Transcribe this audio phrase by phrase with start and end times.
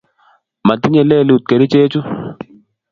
[0.67, 1.99] motinyei lelut kerichechu